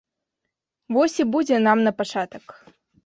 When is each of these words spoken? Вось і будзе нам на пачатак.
Вось 0.95 1.17
і 1.23 1.25
будзе 1.35 1.61
нам 1.67 1.77
на 1.89 1.93
пачатак. 2.01 2.45